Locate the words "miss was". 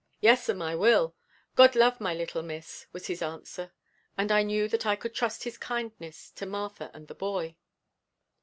2.41-3.05